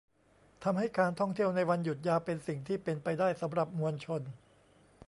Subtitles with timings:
[0.63, 4.21] ทำให้การท่องเที่ยวในวันหยุดยาวเป็นสิ่งที่เป็นไปได้สำหรับมวลชน